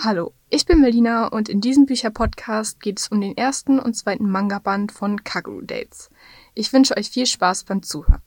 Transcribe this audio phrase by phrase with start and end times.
[0.00, 4.30] Hallo, ich bin Melina und in diesem Bücherpodcast geht es um den ersten und zweiten
[4.30, 6.08] Manga-Band von Kaguru Dates.
[6.54, 8.22] Ich wünsche euch viel Spaß beim Zuhören.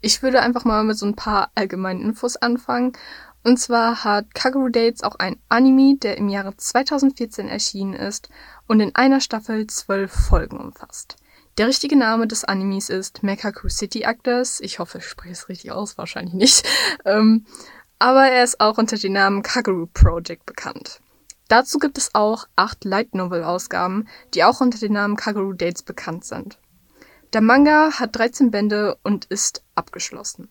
[0.00, 2.94] Ich würde einfach mal mit so ein paar allgemeinen Infos anfangen.
[3.44, 8.28] Und zwar hat Kaguru Dates auch ein Anime, der im Jahre 2014 erschienen ist
[8.66, 11.14] und in einer Staffel zwölf Folgen umfasst.
[11.58, 14.58] Der richtige Name des Animes ist Mekaku City Actors.
[14.58, 16.66] Ich hoffe, ich spreche es richtig aus, wahrscheinlich nicht.
[17.04, 17.44] Ähm,
[17.98, 21.00] aber er ist auch unter dem Namen Kaguru Project bekannt.
[21.48, 25.82] Dazu gibt es auch acht Light Novel Ausgaben, die auch unter dem Namen Kaguru Dates
[25.82, 26.58] bekannt sind.
[27.32, 30.48] Der Manga hat 13 Bände und ist abgeschlossen.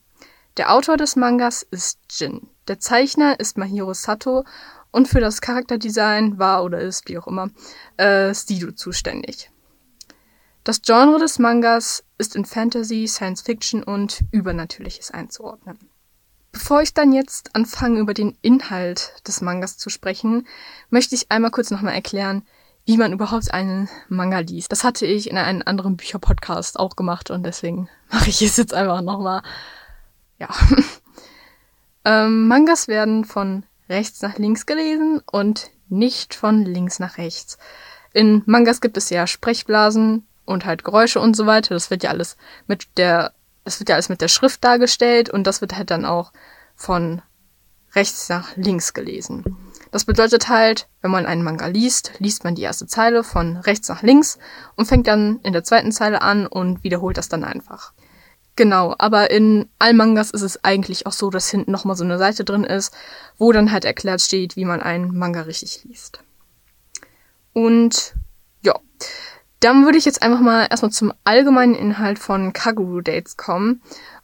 [0.58, 2.50] Der Autor des Mangas ist Jin.
[2.68, 4.46] Der Zeichner ist Mahiro Sato
[4.92, 7.50] und für das Charakterdesign war oder ist, wie auch immer,
[7.98, 9.50] äh, Stido zuständig.
[10.64, 15.80] Das Genre des Mangas ist in Fantasy, Science Fiction und Übernatürliches einzuordnen.
[16.54, 20.48] Bevor ich dann jetzt anfange, über den Inhalt des Mangas zu sprechen,
[20.92, 22.46] möchte ich einmal kurz nochmal erklären,
[22.86, 24.72] wie man überhaupt einen Manga liest.
[24.72, 28.74] Das hatte ich in einem anderen Bücherpodcast auch gemacht und deswegen mache ich es jetzt
[28.74, 29.42] einfach nochmal.
[30.38, 30.50] Ja.
[32.06, 37.58] ähm, Mangas werden von rechts nach links gelesen und nicht von links nach rechts.
[38.14, 41.74] In Mangas gibt es ja Sprechblasen und halt Geräusche und so weiter.
[41.74, 43.34] Das wird ja alles mit der
[43.64, 46.32] das wird ja alles mit der Schrift dargestellt und das wird halt dann auch
[46.76, 47.22] von
[47.96, 49.58] rechts nach links gelesen.
[49.92, 53.90] Das bedeutet halt, wenn man einen Manga liest, liest man die erste Zeile von rechts
[53.90, 54.40] nach links
[54.76, 57.94] und fängt dann in der zweiten Zeile an und wiederholt das dann einfach.
[58.56, 62.20] Genau, aber in allen Mangas ist es eigentlich auch so, dass hinten nochmal so eine
[62.20, 62.94] Seite drin ist,
[63.38, 66.20] wo dann halt erklärt steht, wie man einen Manga richtig liest.
[67.54, 68.14] Und
[69.64, 73.82] dann würde ich jetzt einfach mal erstmal zum allgemeinen Inhalt von Kaguru Dates kommen.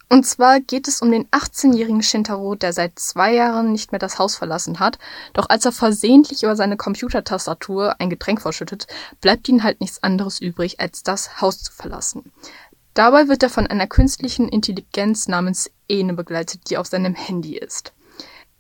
[0.10, 4.20] Und zwar geht es um den 18-jährigen Shintaro, der seit zwei Jahren nicht mehr das
[4.20, 4.98] Haus verlassen hat.
[5.34, 8.88] Doch als er versehentlich über seine Computertastatur ein Getränk verschüttet,
[9.22, 12.34] bleibt ihm halt nichts anderes übrig, als das Haus zu verlassen.
[12.96, 17.94] Dabei wird er von einer künstlichen Intelligenz namens Ene begleitet, die auf seinem Handy ist.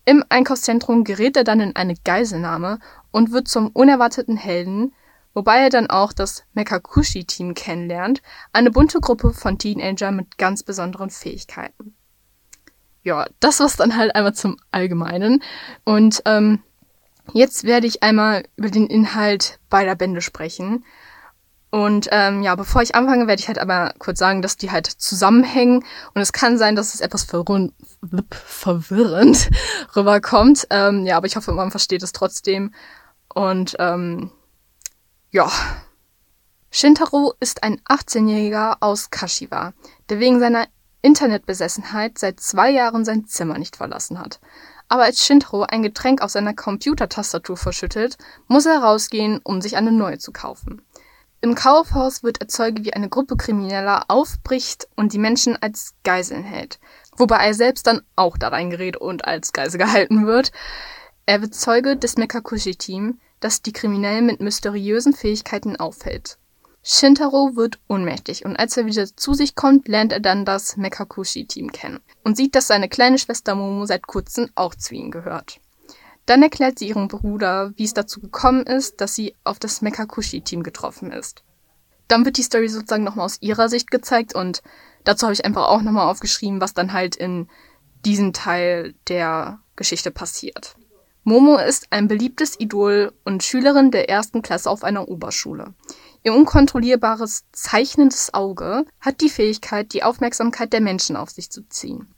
[0.05, 2.79] Im Einkaufszentrum gerät er dann in eine Geiselnahme
[3.11, 4.93] und wird zum unerwarteten Helden,
[5.39, 11.09] wobei er dann auch das Mekakushi-Team kennenlernt, eine bunte Gruppe von Teenager mit ganz besonderen
[11.09, 11.95] Fähigkeiten.
[13.03, 15.41] Ja, das war's dann halt einmal zum Allgemeinen.
[15.85, 16.61] Und ähm,
[17.31, 20.83] jetzt werde ich einmal über den Inhalt beider Bände sprechen.
[21.71, 24.87] Und ähm, ja, bevor ich anfange, werde ich halt aber kurz sagen, dass die halt
[24.87, 25.85] zusammenhängen.
[26.13, 27.71] Und es kann sein, dass es etwas verwirrend,
[28.29, 29.49] verwirrend
[29.95, 30.67] rüberkommt.
[30.69, 32.73] Ähm, ja, aber ich hoffe, man versteht es trotzdem.
[33.33, 34.31] Und ähm,
[35.31, 35.51] ja.
[36.71, 39.73] Shintaro ist ein 18-Jähriger aus Kashiwa,
[40.09, 40.67] der wegen seiner
[41.01, 44.39] Internetbesessenheit seit zwei Jahren sein Zimmer nicht verlassen hat.
[44.87, 49.91] Aber als Shintaro ein Getränk auf seiner Computertastatur verschüttet, muss er rausgehen, um sich eine
[49.91, 50.81] neue zu kaufen.
[51.41, 56.43] Im Kaufhaus wird er Zeuge, wie eine Gruppe Krimineller aufbricht und die Menschen als Geiseln
[56.43, 56.79] hält.
[57.15, 60.51] Wobei er selbst dann auch da reingerät und als Geisel gehalten wird.
[61.25, 66.37] Er wird Zeuge des Mekakushi-Team, das die Kriminellen mit mysteriösen Fähigkeiten auffällt.
[66.81, 71.71] Shintaro wird ohnmächtig und als er wieder zu sich kommt, lernt er dann das Mekakushi-Team
[71.71, 75.59] kennen und sieht, dass seine kleine Schwester Momo seit kurzem auch zu ihnen gehört.
[76.25, 80.63] Dann erklärt sie ihrem Bruder, wie es dazu gekommen ist, dass sie auf das Mekakushi-Team
[80.63, 81.43] getroffen ist.
[82.07, 84.61] Dann wird die Story sozusagen nochmal aus ihrer Sicht gezeigt und
[85.03, 87.49] dazu habe ich einfach auch nochmal aufgeschrieben, was dann halt in
[88.05, 90.75] diesem Teil der Geschichte passiert.
[91.23, 95.73] Momo ist ein beliebtes Idol und Schülerin der ersten Klasse auf einer Oberschule.
[96.23, 102.13] Ihr unkontrollierbares, zeichnendes Auge hat die Fähigkeit, die Aufmerksamkeit der Menschen auf sich zu ziehen.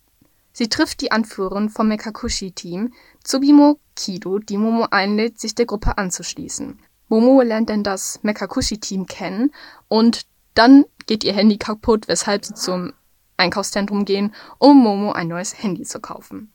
[0.54, 6.80] Sie trifft die Anführerin vom Mekakushi-Team, Tsubimo Kido, die Momo einlädt, sich der Gruppe anzuschließen.
[7.08, 9.52] Momo lernt dann das Mekakushi-Team kennen
[9.88, 12.94] und dann geht ihr Handy kaputt, weshalb sie zum
[13.38, 16.54] Einkaufszentrum gehen, um Momo ein neues Handy zu kaufen.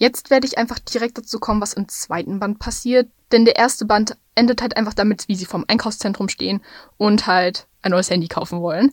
[0.00, 3.10] Jetzt werde ich einfach direkt dazu kommen, was im zweiten Band passiert.
[3.32, 6.62] Denn der erste Band endet halt einfach damit, wie sie vom Einkaufszentrum stehen
[6.96, 8.92] und halt ein neues Handy kaufen wollen.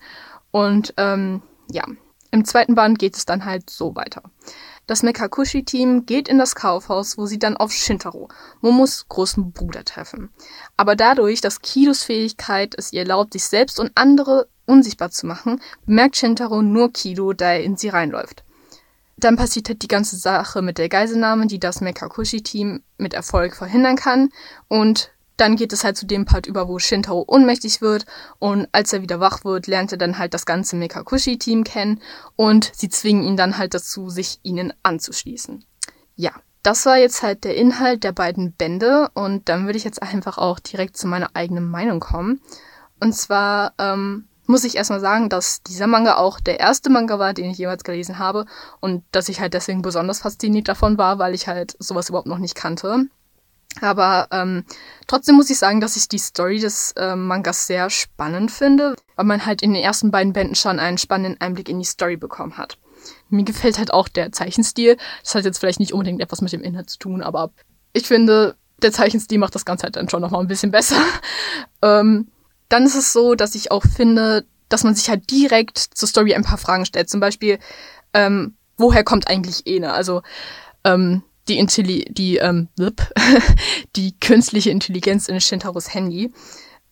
[0.52, 1.86] Und ähm, ja,
[2.32, 4.22] im zweiten Band geht es dann halt so weiter.
[4.86, 8.28] Das Mekakushi-Team geht in das Kaufhaus, wo sie dann auf Shintaro,
[8.60, 10.30] Momos großen Bruder, treffen.
[10.76, 15.62] Aber dadurch, dass Kidos Fähigkeit es ihr erlaubt, sich selbst und andere unsichtbar zu machen,
[15.86, 18.44] bemerkt Shintaro nur Kido, da er in sie reinläuft.
[19.18, 23.96] Dann passiert halt die ganze Sache mit der Geiselnahme, die das Mekakushi-Team mit Erfolg verhindern
[23.96, 24.30] kann.
[24.68, 28.06] Und dann geht es halt zu dem Part über, wo Shintaro ohnmächtig wird.
[28.40, 32.02] Und als er wieder wach wird, lernt er dann halt das ganze Mekakushi-Team kennen.
[32.36, 35.66] Und sie zwingen ihn dann halt dazu, sich ihnen anzuschließen.
[36.16, 36.32] Ja,
[36.64, 40.38] das war jetzt halt der Inhalt der beiden Bände und dann würde ich jetzt einfach
[40.38, 42.42] auch direkt zu meiner eigenen Meinung kommen.
[43.00, 47.34] Und zwar ähm, muss ich erstmal sagen, dass dieser Manga auch der erste Manga war,
[47.34, 48.46] den ich jemals gelesen habe
[48.80, 52.40] und dass ich halt deswegen besonders fasziniert davon war, weil ich halt sowas überhaupt noch
[52.40, 53.08] nicht kannte.
[53.82, 54.64] Aber ähm,
[55.06, 59.26] trotzdem muss ich sagen, dass ich die Story des äh, Mangas sehr spannend finde, weil
[59.26, 62.58] man halt in den ersten beiden Bänden schon einen spannenden Einblick in die Story bekommen
[62.58, 62.78] hat.
[63.30, 64.98] Mir gefällt halt auch der Zeichenstil.
[65.24, 67.52] Das hat jetzt vielleicht nicht unbedingt etwas mit dem Inhalt zu tun, aber
[67.94, 71.02] ich finde, der Zeichenstil macht das Ganze halt dann schon nochmal ein bisschen besser.
[71.82, 72.28] ähm,
[72.70, 76.34] dann ist es so, dass ich auch finde, dass man sich halt direkt zur Story
[76.34, 77.10] ein paar Fragen stellt.
[77.10, 77.60] Zum Beispiel,
[78.14, 79.94] ähm, woher kommt eigentlich Ene?
[79.94, 80.22] Also,
[80.84, 82.68] ähm, die, Intelli die, ähm,
[83.96, 86.34] die künstliche Intelligenz in Shintaros Handy.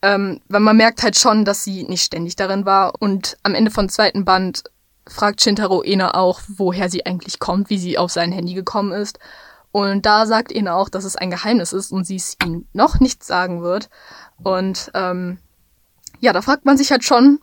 [0.02, 2.94] Ähm, weil man merkt halt schon, dass sie nicht ständig darin war.
[3.00, 4.64] Und am Ende vom zweiten Band
[5.08, 9.20] fragt Shintaro Ena auch, woher sie eigentlich kommt, wie sie auf sein Handy gekommen ist.
[9.72, 13.00] Und da sagt Ena auch, dass es ein Geheimnis ist und sie es ihm noch
[13.00, 13.90] nicht sagen wird.
[14.42, 15.40] Und ähm,
[16.20, 17.40] ja, da fragt man sich halt schon,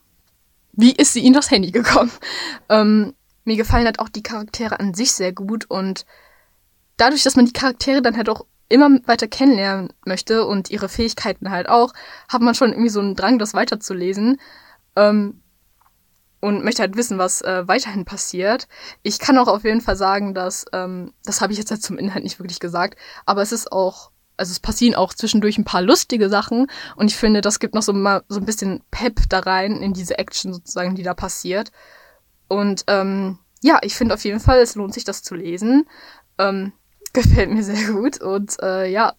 [0.73, 2.11] wie ist sie in das Handy gekommen?
[2.69, 3.13] Ähm,
[3.45, 6.05] mir gefallen halt auch die Charaktere an sich sehr gut und
[6.97, 11.51] dadurch, dass man die Charaktere dann halt auch immer weiter kennenlernen möchte und ihre Fähigkeiten
[11.51, 11.93] halt auch,
[12.29, 14.39] hat man schon irgendwie so einen Drang, das weiterzulesen.
[14.95, 15.41] Ähm,
[16.39, 18.67] und möchte halt wissen, was äh, weiterhin passiert.
[19.01, 21.97] Ich kann auch auf jeden Fall sagen, dass, ähm, das habe ich jetzt halt zum
[21.97, 25.81] Inhalt nicht wirklich gesagt, aber es ist auch, also es passieren auch zwischendurch ein paar
[25.81, 29.39] lustige Sachen und ich finde, das gibt noch so mal so ein bisschen Pep da
[29.39, 31.71] rein in diese Action sozusagen, die da passiert.
[32.47, 35.87] Und ähm, ja, ich finde auf jeden Fall, es lohnt sich, das zu lesen.
[36.37, 36.73] Ähm,
[37.13, 39.13] gefällt mir sehr gut und äh, ja,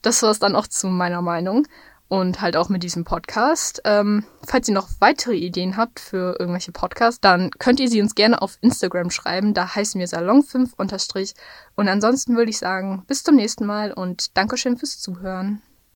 [0.00, 1.66] das war es dann auch zu meiner Meinung
[2.12, 3.80] und halt auch mit diesem Podcast.
[3.86, 8.14] Ähm, falls ihr noch weitere Ideen habt für irgendwelche Podcasts, dann könnt ihr sie uns
[8.14, 9.54] gerne auf Instagram schreiben.
[9.54, 11.32] Da heißen wir Salon5 unterstrich.
[11.74, 15.62] Und ansonsten würde ich sagen, bis zum nächsten Mal und Dankeschön fürs Zuhören.